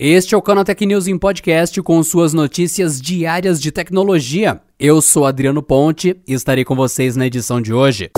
Este 0.00 0.32
é 0.32 0.38
o 0.38 0.42
Canaltech 0.42 0.86
News 0.86 1.08
em 1.08 1.18
podcast 1.18 1.82
com 1.82 2.00
suas 2.04 2.32
notícias 2.32 3.00
diárias 3.00 3.60
de 3.60 3.72
tecnologia. 3.72 4.60
Eu 4.78 5.02
sou 5.02 5.26
Adriano 5.26 5.60
Ponte 5.60 6.16
e 6.24 6.34
estarei 6.34 6.64
com 6.64 6.76
vocês 6.76 7.16
na 7.16 7.26
edição 7.26 7.60
de 7.60 7.74
hoje. 7.74 8.08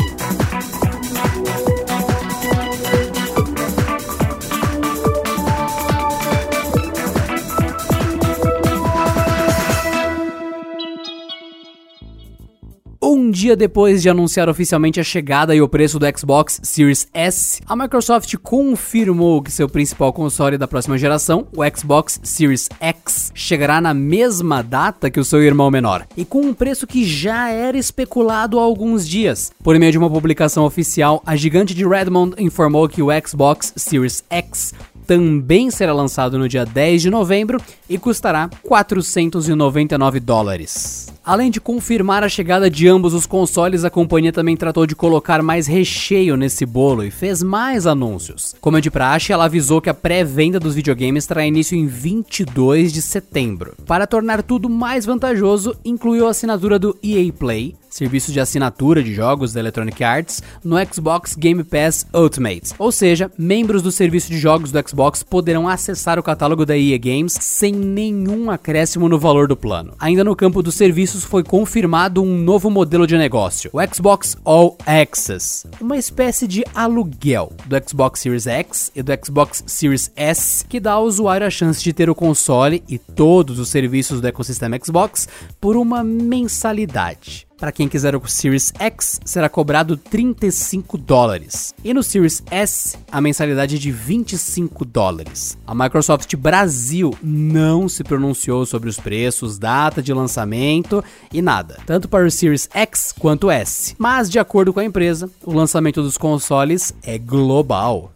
Um 13.31 13.33
dia 13.33 13.55
depois 13.55 14.03
de 14.03 14.09
anunciar 14.09 14.49
oficialmente 14.49 14.99
a 14.99 15.05
chegada 15.05 15.55
e 15.55 15.63
o 15.63 15.69
preço 15.69 16.01
do 16.01 16.19
Xbox 16.19 16.61
Series 16.65 17.07
S, 17.15 17.61
a 17.65 17.77
Microsoft 17.77 18.35
confirmou 18.43 19.41
que 19.41 19.53
seu 19.53 19.69
principal 19.69 20.13
console 20.13 20.59
da 20.59 20.67
próxima 20.67 20.99
geração, 20.99 21.47
o 21.57 21.63
Xbox 21.65 22.19
Series 22.25 22.69
X, 22.81 23.31
chegará 23.33 23.81
na 23.81 23.95
mesma 23.95 24.65
data 24.65 25.09
que 25.09 25.21
o 25.21 25.25
seu 25.25 25.41
irmão 25.45 25.71
menor, 25.71 26.09
e 26.17 26.25
com 26.25 26.41
um 26.41 26.53
preço 26.53 26.89
que 26.89 27.05
já 27.05 27.49
era 27.51 27.79
especulado 27.79 28.59
há 28.59 28.63
alguns 28.63 29.09
dias. 29.09 29.53
Por 29.63 29.79
meio 29.79 29.93
de 29.93 29.99
uma 29.99 30.11
publicação 30.11 30.65
oficial, 30.65 31.23
a 31.25 31.37
gigante 31.37 31.73
de 31.73 31.87
Redmond 31.87 32.35
informou 32.37 32.89
que 32.89 33.01
o 33.01 33.11
Xbox 33.25 33.73
Series 33.77 34.25
X 34.29 34.75
também 35.07 35.71
será 35.71 35.93
lançado 35.93 36.37
no 36.39 36.49
dia 36.49 36.65
10 36.65 37.03
de 37.03 37.11
novembro 37.11 37.61
e 37.89 37.99
custará 37.99 38.49
499 38.63 40.21
dólares. 40.21 41.09
Além 41.25 41.51
de 41.51 41.61
confirmar 41.61 42.25
a 42.25 42.29
chegada 42.29 42.71
de 42.71 42.89
ambos 42.89 43.13
os 43.13 43.27
consoles, 43.27 43.85
a 43.85 43.91
companhia 43.91 44.33
também 44.33 44.57
tratou 44.57 44.87
de 44.87 44.97
colocar 44.97 45.43
mais 45.43 45.67
recheio 45.67 46.37
nesse 46.37 46.65
bolo 46.65 47.05
e 47.05 47.11
fez 47.11 47.43
mais 47.43 47.87
anúncios. 47.87 48.55
Como 48.61 48.79
é 48.79 48.81
de 48.81 48.91
praxe, 48.91 49.33
ela 49.33 49.45
avisou 49.45 49.81
que 49.81 49.91
a 49.91 49.95
pré-venda 49.95 50.59
dos 50.59 50.75
videogames 50.75 51.27
terá 51.27 51.47
início 51.47 51.77
em 51.77 51.87
22 51.87 52.93
de 52.93 53.03
setembro. 53.03 53.75
Para 53.87 54.07
tornar 54.07 54.43
tudo 54.43 54.69
mais 54.69 55.05
vantajoso, 55.05 55.77
incluiu 55.85 56.27
a 56.27 56.31
assinatura 56.31 56.79
do 56.79 56.97
EA 57.03 57.31
Play, 57.33 57.77
serviço 57.91 58.33
de 58.33 58.41
assinatura 58.41 59.03
de 59.03 59.13
jogos 59.13 59.53
da 59.53 59.61
Electronic 59.61 60.03
Arts, 60.03 60.43
no 60.65 60.77
Xbox 60.87 61.35
Game 61.35 61.63
Pass 61.65 62.07
Ultimate. 62.15 62.73
Ou 62.79 62.93
seja, 62.93 63.31
membros 63.37 63.83
do 63.83 63.91
serviço 63.91 64.31
de 64.31 64.39
jogos 64.39 64.71
do 64.73 64.89
Xbox 64.89 65.23
poderão 65.23 65.69
acessar 65.69 66.19
o 66.19 66.23
catálogo 66.23 66.65
da 66.65 66.79
EA 66.79 66.97
Games 66.97 67.37
sem 67.41 67.73
nenhum 67.73 68.51
acréscimo 68.51 69.09
no 69.09 69.19
valor 69.19 69.49
do 69.49 69.57
plano. 69.57 69.93
Ainda 69.99 70.25
no 70.25 70.37
campo 70.37 70.63
dos 70.63 70.75
serviços 71.11 71.25
foi 71.25 71.43
confirmado 71.43 72.23
um 72.23 72.39
novo 72.39 72.71
modelo 72.71 73.07
de 73.07 73.19
negócio, 73.19 73.71
o 73.73 73.95
Xbox 73.95 74.37
All 74.45 74.77
Access, 74.87 75.67
uma 75.81 75.97
espécie 75.97 76.47
de 76.47 76.65
aluguel 76.75 77.53
do 77.67 77.77
Xbox 77.89 78.21
Series 78.21 78.47
X 78.47 78.93
e 78.95 79.03
do 79.03 79.13
Xbox 79.25 79.65
Series 79.67 80.13
S, 80.15 80.65
que 80.65 80.79
dá 80.79 80.93
ao 80.93 81.05
usuário 81.05 81.47
a 81.47 81.51
chance 81.51 81.83
de 81.83 81.93
ter 81.93 82.09
o 82.09 82.15
console 82.15 82.83
e 82.89 82.99
todos 82.99 83.59
os 83.59 83.69
serviços 83.69 84.21
do 84.21 84.29
ecossistema 84.29 84.79
Xbox 84.83 85.29
por 85.61 85.77
uma 85.77 86.05
mensalidade. 86.05 87.50
Para 87.61 87.71
quem 87.71 87.91
quiser 87.91 88.17
o 88.17 88.27
Series 88.27 88.73
X, 88.79 89.21
será 89.23 89.47
cobrado 89.47 89.95
35 89.95 90.97
dólares. 90.97 91.75
E 91.85 91.93
no 91.93 92.03
Series 92.03 92.43
S, 92.51 92.97
a 93.13 93.21
mensalidade 93.21 93.77
é 93.77 93.79
de 93.79 93.93
25 93.93 94.83
dólares. 94.87 95.59
A 95.67 95.75
Microsoft 95.75 96.35
Brasil 96.37 97.15
não 97.23 97.87
se 97.87 98.03
pronunciou 98.03 98.65
sobre 98.65 98.89
os 98.89 98.99
preços, 98.99 99.59
data 99.59 100.03
de 100.03 100.11
lançamento 100.15 101.05
e 101.31 101.43
nada, 101.43 101.79
tanto 101.85 102.09
para 102.09 102.25
o 102.25 102.31
Series 102.31 102.67
X 102.73 103.13
quanto 103.13 103.51
S. 103.51 103.95
Mas, 103.99 104.31
de 104.31 104.39
acordo 104.39 104.73
com 104.73 104.81
a 104.81 104.85
empresa, 104.85 105.31
o 105.45 105.53
lançamento 105.53 106.01
dos 106.01 106.17
consoles 106.17 106.95
é 107.03 107.19
global. 107.19 108.11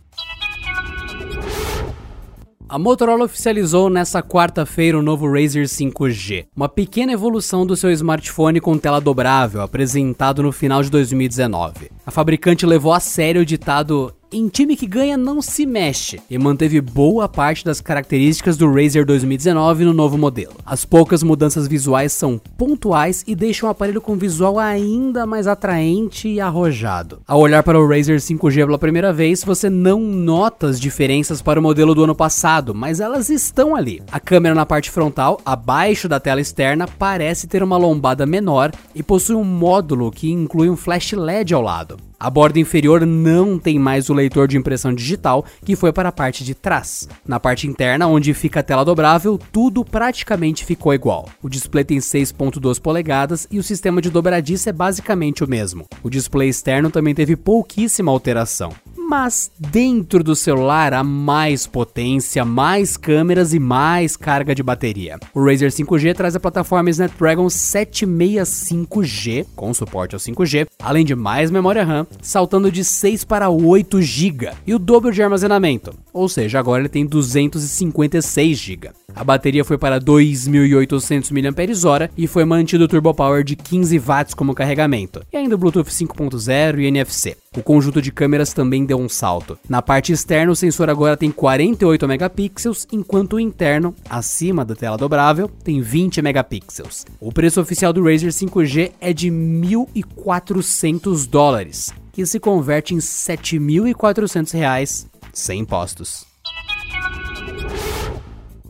A 2.66 2.78
Motorola 2.78 3.26
oficializou 3.26 3.90
nesta 3.90 4.22
quarta-feira 4.22 4.98
o 4.98 5.02
novo 5.02 5.30
Razer 5.30 5.66
5G, 5.66 6.46
uma 6.56 6.66
pequena 6.66 7.12
evolução 7.12 7.66
do 7.66 7.76
seu 7.76 7.90
smartphone 7.90 8.58
com 8.58 8.78
tela 8.78 9.02
dobrável, 9.02 9.60
apresentado 9.60 10.42
no 10.42 10.50
final 10.50 10.82
de 10.82 10.90
2019. 10.90 11.91
A 12.06 12.10
fabricante 12.10 12.64
levou 12.64 12.94
a 12.94 13.00
sério 13.00 13.42
o 13.42 13.44
ditado 13.44 14.14
em 14.34 14.49
time 14.49 14.77
que 14.77 14.87
ganha 14.87 15.17
não 15.17 15.41
se 15.41 15.65
mexe 15.65 16.21
e 16.28 16.37
manteve 16.37 16.81
boa 16.81 17.28
parte 17.28 17.65
das 17.65 17.81
características 17.81 18.56
do 18.56 18.71
Razer 18.72 19.06
2019 19.06 19.84
no 19.84 19.95
novo 19.95 20.19
modelo. 20.19 20.55
As 20.67 20.84
poucas 20.84 21.22
mudanças 21.22 21.69
visuais 21.69 22.12
são 22.12 22.41
pontuais 22.59 23.22
e 23.28 23.34
deixam 23.37 23.69
o 23.69 23.71
aparelho 23.71 24.00
com 24.00 24.17
visual 24.17 24.59
ainda 24.59 25.25
mais 25.25 25.47
atraente 25.47 26.28
e 26.28 26.41
arrojado. 26.41 27.21
Ao 27.28 27.39
olhar 27.39 27.62
para 27.62 27.78
o 27.78 27.89
Razer 27.89 28.19
5G 28.19 28.67
pela 28.67 28.78
primeira 28.78 29.12
vez, 29.12 29.45
você 29.45 29.71
não 29.71 30.00
nota 30.00 30.66
as 30.66 30.81
diferenças 30.81 31.41
para 31.41 31.61
o 31.61 31.62
modelo 31.62 31.95
do 31.95 32.03
ano 32.03 32.15
passado, 32.15 32.75
mas 32.75 32.99
elas 32.99 33.31
estão 33.31 33.77
ali. 33.77 34.03
A 34.11 34.19
câmera 34.19 34.55
na 34.55 34.66
parte 34.66 34.91
frontal, 34.91 35.41
abaixo 35.47 36.09
da 36.09 36.19
tela 36.19 36.41
externa, 36.41 36.89
parece 36.89 37.47
ter 37.47 37.62
uma 37.62 37.77
lombada 37.77 38.27
menor 38.27 38.72
e 38.95 39.03
possui 39.03 39.37
um 39.37 39.45
módulo 39.45 40.11
que 40.11 40.31
inclui 40.31 40.69
um 40.69 40.77
flash 40.77 41.12
LED 41.12 41.55
ao 41.55 41.62
lado. 41.62 41.97
A 42.24 42.30
borda 42.30 42.58
inferior 42.58 43.04
não 43.04 43.58
tem 43.58 43.78
mais 43.78 44.08
o 44.08 44.14
leitor 44.14 44.48
de 44.48 44.56
impressão 44.56 44.94
digital, 44.94 45.44
que 45.62 45.76
foi 45.76 45.92
para 45.92 46.08
a 46.08 46.12
parte 46.12 46.42
de 46.42 46.54
trás. 46.54 47.06
Na 47.28 47.38
parte 47.38 47.66
interna, 47.66 48.06
onde 48.06 48.32
fica 48.32 48.60
a 48.60 48.62
tela 48.62 48.82
dobrável, 48.82 49.38
tudo 49.52 49.84
praticamente 49.84 50.64
ficou 50.64 50.94
igual. 50.94 51.28
O 51.42 51.50
display 51.50 51.84
tem 51.84 51.98
6.2 51.98 52.80
polegadas 52.80 53.46
e 53.50 53.58
o 53.58 53.62
sistema 53.62 54.00
de 54.00 54.08
dobradiça 54.08 54.70
é 54.70 54.72
basicamente 54.72 55.44
o 55.44 55.46
mesmo. 55.46 55.86
O 56.02 56.08
display 56.08 56.48
externo 56.48 56.90
também 56.90 57.14
teve 57.14 57.36
pouquíssima 57.36 58.10
alteração 58.10 58.72
mas 59.16 59.48
dentro 59.56 60.25
do 60.25 60.34
celular 60.34 60.92
há 60.92 61.04
mais 61.04 61.69
potência, 61.69 62.44
mais 62.44 62.97
câmeras 62.97 63.54
e 63.54 63.60
mais 63.60 64.16
carga 64.16 64.56
de 64.56 64.60
bateria. 64.60 65.20
O 65.32 65.47
Razer 65.47 65.70
5G 65.70 66.16
traz 66.16 66.34
a 66.34 66.41
plataforma 66.41 66.91
Snapdragon 66.91 67.47
765G, 67.47 69.47
com 69.54 69.72
suporte 69.72 70.16
ao 70.16 70.20
5G, 70.20 70.66
além 70.82 71.04
de 71.04 71.14
mais 71.14 71.53
memória 71.53 71.84
RAM, 71.84 72.08
saltando 72.20 72.72
de 72.72 72.82
6 72.82 73.22
para 73.22 73.48
8 73.48 74.03
GB, 74.03 74.50
e 74.66 74.74
o 74.74 74.80
dobro 74.80 75.12
de 75.12 75.22
armazenamento, 75.22 75.94
ou 76.12 76.28
seja, 76.28 76.58
agora 76.58 76.82
ele 76.82 76.88
tem 76.88 77.06
256 77.06 78.58
GB. 78.58 78.91
A 79.14 79.22
bateria 79.22 79.64
foi 79.64 79.78
para 79.78 80.00
2.800 80.00 81.30
mAh 81.30 82.10
e 82.16 82.26
foi 82.26 82.44
mantido 82.44 82.82
o 82.82 82.88
Turbo 82.88 83.14
Power 83.14 83.44
de 83.44 83.54
15 83.54 83.97
watts 84.00 84.34
como 84.34 84.56
carregamento, 84.56 85.22
e 85.32 85.36
ainda 85.36 85.54
o 85.54 85.58
Bluetooth 85.58 85.88
5.0 85.88 86.80
e 86.80 86.86
NFC. 86.86 87.36
O 87.56 87.62
conjunto 87.62 88.03
de 88.03 88.10
câmeras 88.10 88.53
também 88.53 88.84
deu 88.84 88.98
um 88.98 89.03
salto. 89.09 89.59
Na 89.69 89.81
parte 89.81 90.12
externa, 90.12 90.53
o 90.53 90.56
sensor 90.56 90.91
agora 90.91 91.16
tem 91.16 91.31
48 91.31 92.06
megapixels, 92.09 92.87
enquanto 92.92 93.34
o 93.34 93.41
interno, 93.41 93.94
acima 94.09 94.65
da 94.65 94.75
tela 94.75 94.97
dobrável, 94.97 95.48
tem 95.62 95.81
20 95.81 96.20
megapixels. 96.22 97.04
O 97.20 97.32
preço 97.32 97.60
oficial 97.60 97.92
do 97.92 98.03
Razer 98.04 98.31
5G 98.31 98.92
é 99.00 99.12
de 99.12 99.31
1.400 99.31 101.28
dólares, 101.28 101.92
que 102.12 102.25
se 102.26 102.38
converte 102.41 102.94
em 102.94 102.98
7.400 102.98 104.53
reais 104.53 105.06
sem 105.32 105.60
impostos. 105.60 106.34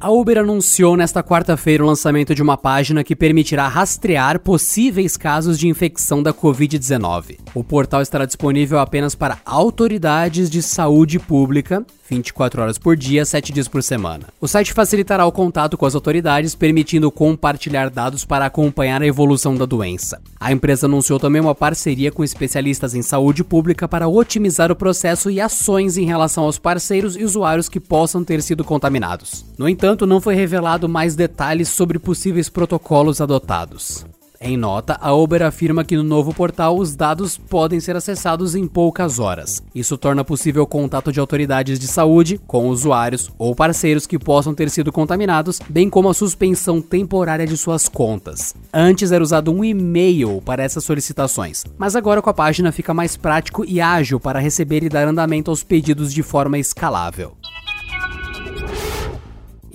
A 0.04 0.10
Uber 0.10 0.36
anunciou 0.36 0.98
nesta 0.98 1.22
quarta-feira 1.22 1.82
o 1.82 1.86
lançamento 1.86 2.34
de 2.34 2.42
uma 2.42 2.58
página 2.58 3.02
que 3.02 3.16
permitirá 3.16 3.66
rastrear 3.68 4.38
possíveis 4.38 5.16
casos 5.16 5.58
de 5.58 5.66
infecção 5.66 6.22
da 6.22 6.30
Covid-19. 6.30 7.38
O 7.54 7.64
portal 7.64 8.02
estará 8.02 8.26
disponível 8.26 8.78
apenas 8.78 9.14
para 9.14 9.38
autoridades 9.46 10.50
de 10.50 10.60
saúde 10.60 11.18
pública 11.18 11.86
24 12.08 12.62
horas 12.62 12.78
por 12.78 12.96
dia, 12.96 13.24
7 13.24 13.52
dias 13.52 13.68
por 13.68 13.82
semana. 13.82 14.26
O 14.40 14.46
site 14.46 14.72
facilitará 14.72 15.24
o 15.26 15.32
contato 15.32 15.76
com 15.76 15.86
as 15.86 15.94
autoridades, 15.94 16.54
permitindo 16.54 17.10
compartilhar 17.10 17.90
dados 17.90 18.24
para 18.24 18.46
acompanhar 18.46 19.02
a 19.02 19.06
evolução 19.06 19.54
da 19.54 19.64
doença. 19.64 20.20
A 20.38 20.52
empresa 20.52 20.86
anunciou 20.86 21.18
também 21.18 21.40
uma 21.40 21.54
parceria 21.54 22.12
com 22.12 22.22
especialistas 22.22 22.94
em 22.94 23.02
saúde 23.02 23.42
pública 23.42 23.88
para 23.88 24.08
otimizar 24.08 24.70
o 24.70 24.76
processo 24.76 25.30
e 25.30 25.40
ações 25.40 25.96
em 25.96 26.04
relação 26.04 26.44
aos 26.44 26.58
parceiros 26.58 27.16
e 27.16 27.24
usuários 27.24 27.68
que 27.68 27.80
possam 27.80 28.22
ter 28.22 28.42
sido 28.42 28.64
contaminados. 28.64 29.44
No 29.56 29.68
entanto, 29.68 29.93
não 30.02 30.20
foi 30.20 30.34
revelado 30.34 30.88
mais 30.88 31.14
detalhes 31.14 31.68
sobre 31.68 31.98
possíveis 31.98 32.48
protocolos 32.48 33.20
adotados. 33.20 34.04
Em 34.46 34.58
nota, 34.58 34.98
a 35.00 35.10
Uber 35.14 35.42
afirma 35.42 35.84
que 35.84 35.96
no 35.96 36.02
novo 36.02 36.34
portal 36.34 36.76
os 36.76 36.94
dados 36.94 37.38
podem 37.38 37.80
ser 37.80 37.96
acessados 37.96 38.54
em 38.54 38.66
poucas 38.66 39.18
horas. 39.18 39.62
Isso 39.74 39.96
torna 39.96 40.22
possível 40.22 40.64
o 40.64 40.66
contato 40.66 41.10
de 41.10 41.18
autoridades 41.18 41.78
de 41.78 41.86
saúde 41.86 42.38
com 42.46 42.68
usuários 42.68 43.30
ou 43.38 43.54
parceiros 43.54 44.06
que 44.06 44.18
possam 44.18 44.54
ter 44.54 44.68
sido 44.68 44.92
contaminados, 44.92 45.60
bem 45.66 45.88
como 45.88 46.10
a 46.10 46.14
suspensão 46.14 46.82
temporária 46.82 47.46
de 47.46 47.56
suas 47.56 47.88
contas. 47.88 48.54
Antes 48.70 49.12
era 49.12 49.24
usado 49.24 49.50
um 49.50 49.64
e-mail 49.64 50.42
para 50.44 50.62
essas 50.62 50.84
solicitações, 50.84 51.64
mas 51.78 51.96
agora 51.96 52.20
com 52.20 52.28
a 52.28 52.34
página 52.34 52.70
fica 52.70 52.92
mais 52.92 53.16
prático 53.16 53.64
e 53.64 53.80
ágil 53.80 54.20
para 54.20 54.40
receber 54.40 54.82
e 54.82 54.90
dar 54.90 55.08
andamento 55.08 55.50
aos 55.50 55.64
pedidos 55.64 56.12
de 56.12 56.22
forma 56.22 56.58
escalável. 56.58 57.34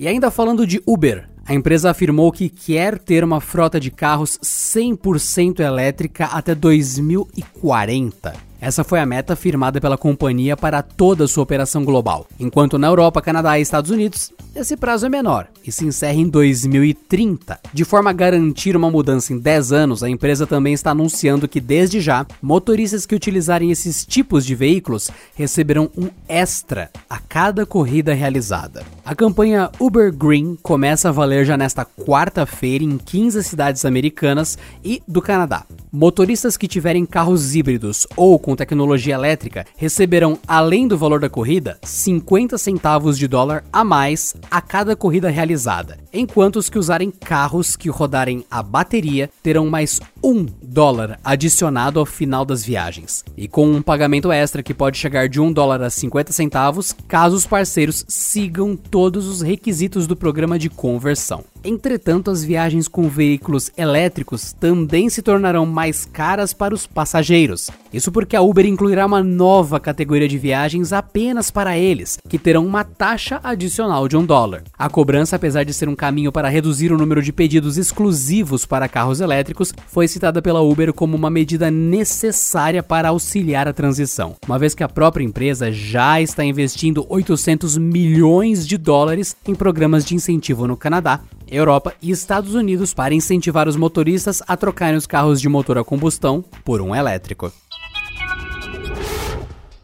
E 0.00 0.08
ainda 0.08 0.30
falando 0.30 0.66
de 0.66 0.82
Uber, 0.86 1.28
a 1.44 1.52
empresa 1.52 1.90
afirmou 1.90 2.32
que 2.32 2.48
quer 2.48 2.98
ter 2.98 3.22
uma 3.22 3.38
frota 3.38 3.78
de 3.78 3.90
carros 3.90 4.38
100% 4.42 5.60
elétrica 5.60 6.24
até 6.24 6.54
2040. 6.54 8.32
Essa 8.58 8.82
foi 8.82 8.98
a 8.98 9.04
meta 9.04 9.36
firmada 9.36 9.78
pela 9.78 9.98
companhia 9.98 10.56
para 10.56 10.80
toda 10.80 11.24
a 11.24 11.28
sua 11.28 11.42
operação 11.42 11.84
global. 11.84 12.26
Enquanto 12.38 12.78
na 12.78 12.86
Europa, 12.86 13.20
Canadá 13.20 13.58
e 13.58 13.62
Estados 13.62 13.90
Unidos, 13.90 14.32
esse 14.54 14.74
prazo 14.74 15.04
é 15.04 15.08
menor 15.10 15.48
e 15.66 15.70
se 15.70 15.86
encerra 15.86 16.18
em 16.18 16.28
2030. 16.28 17.60
De 17.72 17.84
forma 17.84 18.08
a 18.08 18.14
garantir 18.14 18.76
uma 18.76 18.90
mudança 18.90 19.34
em 19.34 19.38
10 19.38 19.72
anos, 19.72 20.02
a 20.02 20.08
empresa 20.08 20.46
também 20.46 20.72
está 20.72 20.92
anunciando 20.92 21.46
que 21.48 21.60
desde 21.60 22.00
já, 22.00 22.26
motoristas 22.40 23.04
que 23.04 23.14
utilizarem 23.14 23.70
esses 23.70 24.06
tipos 24.06 24.46
de 24.46 24.54
veículos 24.54 25.10
receberão 25.34 25.90
um 25.94 26.08
extra 26.26 26.90
a 27.08 27.18
cada 27.18 27.66
corrida 27.66 28.14
realizada. 28.14 28.82
A 29.10 29.14
campanha 29.16 29.68
Uber 29.80 30.14
Green 30.14 30.56
começa 30.62 31.08
a 31.08 31.12
valer 31.12 31.44
já 31.44 31.56
nesta 31.56 31.84
quarta-feira 31.84 32.84
em 32.84 32.96
15 32.96 33.42
cidades 33.42 33.84
americanas 33.84 34.56
e 34.84 35.02
do 35.04 35.20
Canadá. 35.20 35.66
Motoristas 35.92 36.56
que 36.56 36.68
tiverem 36.68 37.04
carros 37.04 37.56
híbridos 37.56 38.06
ou 38.16 38.38
com 38.38 38.54
tecnologia 38.54 39.14
elétrica 39.14 39.66
receberão, 39.76 40.38
além 40.46 40.86
do 40.86 40.96
valor 40.96 41.18
da 41.18 41.28
corrida, 41.28 41.76
50 41.82 42.56
centavos 42.56 43.18
de 43.18 43.26
dólar 43.26 43.64
a 43.72 43.82
mais 43.82 44.36
a 44.48 44.60
cada 44.60 44.94
corrida 44.94 45.28
realizada, 45.28 45.98
enquanto 46.12 46.56
os 46.56 46.70
que 46.70 46.78
usarem 46.78 47.10
carros 47.10 47.74
que 47.74 47.90
rodarem 47.90 48.44
a 48.48 48.62
bateria 48.62 49.28
terão 49.42 49.68
mais 49.68 50.00
um 50.22 50.46
dólar 50.62 51.18
adicionado 51.24 51.98
ao 51.98 52.06
final 52.06 52.44
das 52.44 52.64
viagens, 52.64 53.24
e 53.36 53.48
com 53.48 53.66
um 53.66 53.82
pagamento 53.82 54.30
extra 54.30 54.62
que 54.62 54.72
pode 54.72 54.96
chegar 54.96 55.28
de 55.28 55.40
1 55.40 55.52
dólar 55.52 55.82
a 55.82 55.90
50 55.90 56.30
centavos, 56.30 56.94
caso 57.08 57.34
os 57.34 57.46
parceiros 57.48 58.04
sigam 58.06 58.76
todos 59.00 59.26
os 59.26 59.40
requisitos 59.40 60.06
do 60.06 60.14
programa 60.14 60.58
de 60.58 60.68
conversão. 60.68 61.42
Entretanto, 61.62 62.30
as 62.30 62.42
viagens 62.42 62.88
com 62.88 63.08
veículos 63.08 63.70
elétricos 63.76 64.52
também 64.52 65.10
se 65.10 65.20
tornarão 65.20 65.66
mais 65.66 66.06
caras 66.06 66.54
para 66.54 66.74
os 66.74 66.86
passageiros. 66.86 67.70
Isso 67.92 68.10
porque 68.10 68.34
a 68.34 68.40
Uber 68.40 68.64
incluirá 68.64 69.04
uma 69.04 69.22
nova 69.22 69.78
categoria 69.78 70.28
de 70.28 70.38
viagens 70.38 70.92
apenas 70.92 71.50
para 71.50 71.76
eles, 71.76 72.18
que 72.28 72.38
terão 72.38 72.64
uma 72.64 72.82
taxa 72.82 73.40
adicional 73.42 74.08
de 74.08 74.16
um 74.16 74.24
dólar. 74.24 74.62
A 74.78 74.88
cobrança, 74.88 75.36
apesar 75.36 75.64
de 75.64 75.74
ser 75.74 75.88
um 75.88 75.96
caminho 75.96 76.32
para 76.32 76.48
reduzir 76.48 76.92
o 76.92 76.98
número 76.98 77.22
de 77.22 77.32
pedidos 77.32 77.76
exclusivos 77.76 78.64
para 78.64 78.88
carros 78.88 79.20
elétricos, 79.20 79.74
foi 79.88 80.08
citada 80.08 80.40
pela 80.40 80.62
Uber 80.62 80.94
como 80.94 81.16
uma 81.16 81.28
medida 81.28 81.70
necessária 81.70 82.82
para 82.82 83.10
auxiliar 83.10 83.68
a 83.68 83.72
transição, 83.72 84.36
uma 84.46 84.58
vez 84.58 84.74
que 84.74 84.84
a 84.84 84.88
própria 84.88 85.24
empresa 85.24 85.70
já 85.70 86.22
está 86.22 86.42
investindo 86.42 87.04
800 87.08 87.76
milhões 87.76 88.66
de 88.66 88.78
dólares 88.78 89.36
em 89.46 89.54
programas 89.54 90.04
de 90.04 90.14
incentivo 90.14 90.66
no 90.66 90.76
Canadá 90.76 91.20
Europa 91.50 91.94
e 92.00 92.10
Estados 92.10 92.54
Unidos 92.54 92.94
para 92.94 93.14
incentivar 93.14 93.68
os 93.68 93.76
motoristas 93.76 94.42
a 94.46 94.56
trocarem 94.56 94.96
os 94.96 95.06
carros 95.06 95.40
de 95.40 95.48
motor 95.48 95.78
a 95.78 95.84
combustão 95.84 96.44
por 96.64 96.80
um 96.80 96.94
elétrico. 96.94 97.52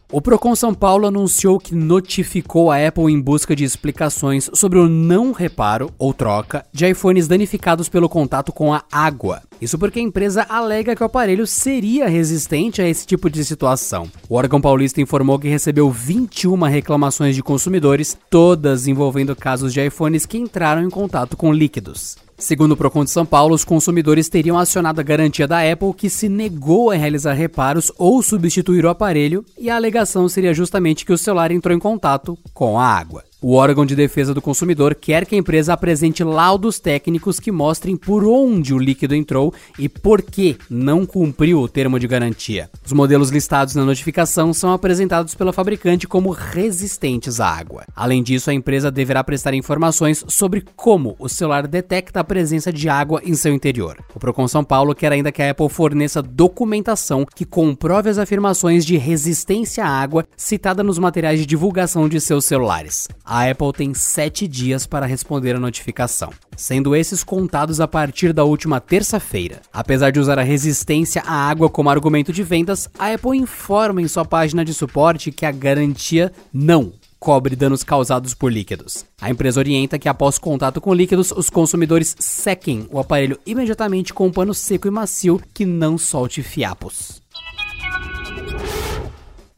O 0.09 0.21
Procon 0.21 0.55
São 0.55 0.73
Paulo 0.73 1.05
anunciou 1.05 1.59
que 1.59 1.75
notificou 1.75 2.71
a 2.71 2.87
Apple 2.87 3.11
em 3.11 3.19
busca 3.19 3.53
de 3.53 3.65
explicações 3.65 4.49
sobre 4.53 4.79
o 4.79 4.87
não 4.87 5.33
reparo 5.33 5.91
ou 5.99 6.13
troca 6.13 6.65
de 6.71 6.87
iPhones 6.87 7.27
danificados 7.27 7.89
pelo 7.89 8.07
contato 8.07 8.53
com 8.53 8.73
a 8.73 8.83
água. 8.89 9.41
Isso 9.61 9.77
porque 9.77 9.99
a 9.99 10.03
empresa 10.03 10.45
alega 10.47 10.95
que 10.95 11.01
o 11.01 11.05
aparelho 11.05 11.47
seria 11.47 12.07
resistente 12.07 12.81
a 12.81 12.87
esse 12.87 13.07
tipo 13.07 13.29
de 13.29 13.43
situação. 13.43 14.09
O 14.29 14.35
órgão 14.35 14.61
paulista 14.61 15.01
informou 15.01 15.39
que 15.39 15.47
recebeu 15.47 15.89
21 15.89 16.55
reclamações 16.63 17.35
de 17.35 17.41
consumidores, 17.41 18.17
todas 18.29 18.87
envolvendo 18.87 19.35
casos 19.35 19.73
de 19.73 19.83
iPhones 19.85 20.25
que 20.25 20.37
entraram 20.37 20.83
em 20.83 20.89
contato 20.89 21.35
com 21.35 21.51
líquidos. 21.51 22.17
Segundo 22.39 22.73
o 22.73 22.77
Procon 22.77 23.03
de 23.03 23.09
São 23.09 23.25
Paulo, 23.25 23.55
os 23.55 23.65
consumidores 23.65 24.29
teriam 24.29 24.59
acionado 24.59 25.01
a 25.01 25.03
garantia 25.03 25.47
da 25.47 25.59
Apple 25.59 25.91
que 25.95 26.07
se 26.07 26.29
negou 26.29 26.91
a 26.91 26.95
realizar 26.95 27.33
reparos 27.33 27.91
ou 27.97 28.21
substituir 28.21 28.85
o 28.85 28.89
aparelho, 28.89 29.43
e 29.57 29.71
a 29.71 29.75
alegação 29.75 30.29
seria 30.29 30.53
justamente 30.53 31.03
que 31.03 31.11
o 31.11 31.17
celular 31.17 31.51
entrou 31.51 31.75
em 31.75 31.79
contato 31.79 32.37
com 32.53 32.79
a 32.79 32.85
água. 32.85 33.26
O 33.39 33.53
órgão 33.53 33.85
de 33.85 33.95
defesa 33.95 34.33
do 34.33 34.41
consumidor 34.41 34.95
quer 34.95 35.23
que 35.23 35.35
a 35.35 35.37
empresa 35.37 35.71
apresente 35.71 36.23
laudos 36.23 36.79
técnicos 36.79 37.39
que 37.39 37.51
mostrem 37.51 37.95
por 37.95 38.25
onde 38.25 38.73
o 38.73 38.79
líquido 38.79 39.13
entrou 39.13 39.53
e 39.77 39.87
por 39.87 40.23
que 40.23 40.57
não 40.67 41.05
cumpriu 41.05 41.61
o 41.61 41.69
termo 41.69 41.99
de 41.99 42.07
garantia. 42.07 42.67
Os 42.83 42.91
modelos 42.91 43.29
listados 43.29 43.75
na 43.75 43.85
notificação 43.85 44.51
são 44.53 44.73
apresentados 44.73 45.35
pela 45.35 45.53
fabricante 45.53 46.07
como 46.07 46.31
resistentes 46.31 47.39
à 47.39 47.47
água. 47.47 47.85
Além 47.95 48.23
disso, 48.23 48.49
a 48.49 48.55
empresa 48.55 48.89
deverá 48.89 49.23
prestar 49.23 49.53
informações 49.53 50.25
sobre 50.27 50.65
como 50.75 51.15
o 51.19 51.29
celular 51.29 51.67
detecta 51.67 52.21
a 52.21 52.23
presença 52.23 52.73
de 52.73 52.89
água 52.89 53.21
em 53.23 53.35
seu 53.35 53.53
interior. 53.53 53.99
O 54.15 54.19
Procon 54.19 54.47
São 54.47 54.63
Paulo 54.63 54.95
quer 54.95 55.11
ainda 55.11 55.31
que 55.31 55.43
a 55.43 55.51
Apple 55.51 55.69
forneça 55.69 56.23
documentação 56.23 57.23
que 57.23 57.45
comprove 57.45 58.09
as 58.09 58.17
afirmações 58.17 58.83
de 58.83 58.97
resistência 58.97 59.85
à 59.85 59.89
água 59.89 60.25
citada 60.35 60.81
nos 60.81 60.97
materiais 60.97 61.39
de 61.39 61.45
divulgação 61.45 62.09
de 62.09 62.19
seus 62.19 62.43
celulares 62.43 63.07
a 63.27 63.49
Apple 63.49 63.73
tem 63.73 63.93
7 63.93 64.47
dias 64.47 64.87
para 64.87 65.05
responder 65.05 65.53
a 65.53 65.59
notificação, 65.59 66.31
sendo 66.55 66.95
esses 66.95 67.25
contados 67.25 67.81
a 67.81 67.87
partir 67.87 68.31
da 68.31 68.45
última 68.45 68.79
terça-feira. 68.79 69.61
Apesar 69.73 70.11
de 70.11 70.19
usar 70.19 70.39
a 70.39 70.43
resistência 70.43 71.21
à 71.25 71.49
água 71.49 71.69
como 71.69 71.89
argumento 71.89 72.31
de 72.31 72.41
vendas, 72.41 72.89
a 72.97 73.13
Apple 73.13 73.37
informa 73.37 74.01
em 74.01 74.07
sua 74.07 74.23
página 74.23 74.63
de 74.63 74.73
suporte 74.73 75.29
que 75.29 75.45
a 75.45 75.51
garantia 75.51 76.31
não 76.53 76.93
cobre 77.19 77.55
danos 77.55 77.83
causados 77.83 78.33
por 78.33 78.51
líquidos. 78.51 79.05
A 79.19 79.29
empresa 79.29 79.59
orienta 79.59 79.99
que 79.99 80.07
após 80.07 80.37
contato 80.37 80.79
com 80.79 80.93
líquidos, 80.93 81.31
os 81.31 81.49
consumidores 81.49 82.15
sequem 82.19 82.87
o 82.91 82.99
aparelho 82.99 83.39
imediatamente 83.45 84.13
com 84.13 84.27
um 84.27 84.31
pano 84.31 84.53
seco 84.53 84.87
e 84.87 84.91
macio 84.91 85.41
que 85.53 85.65
não 85.65 85.97
solte 85.97 86.41
fiapos. 86.41 87.21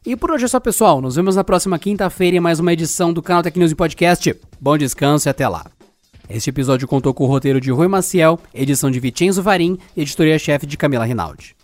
E 0.04 0.16
por 0.16 0.30
hoje 0.30 0.46
é 0.46 0.48
só, 0.48 0.58
pessoal. 0.58 1.00
Nos 1.00 1.16
vemos 1.16 1.36
na 1.36 1.44
próxima 1.44 1.78
quinta-feira 1.78 2.36
em 2.36 2.40
mais 2.40 2.58
uma 2.58 2.72
edição 2.72 3.12
do 3.12 3.22
canal 3.22 3.42
Tech 3.42 3.58
News 3.58 3.74
Podcast. 3.74 4.34
Bom 4.58 4.78
descanso 4.78 5.28
e 5.28 5.30
até 5.30 5.46
lá. 5.46 5.66
Este 6.28 6.48
episódio 6.48 6.88
contou 6.88 7.12
com 7.12 7.24
o 7.24 7.26
roteiro 7.26 7.60
de 7.60 7.70
Rui 7.70 7.86
Maciel, 7.86 8.38
edição 8.54 8.90
de 8.90 8.98
Vicenzo 8.98 9.42
Varim 9.42 9.78
e 9.94 10.00
editoria-chefe 10.00 10.64
de 10.64 10.76
Camila 10.78 11.04
Rinaldi. 11.04 11.54